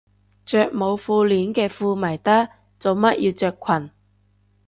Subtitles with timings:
[0.47, 3.91] 着冇褲鏈嘅褲咪得，做乜要着裙